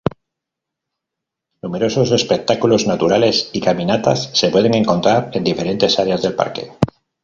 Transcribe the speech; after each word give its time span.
Numerosos 1.61 2.09
espectáculos 2.11 2.87
naturales 2.87 3.51
y 3.53 3.61
caminatas 3.61 4.31
se 4.33 4.49
pueden 4.49 4.73
encontrar 4.73 5.29
en 5.33 5.43
diferentes 5.43 5.99
áreas 5.99 6.23
del 6.23 6.33
parque. 6.33 6.71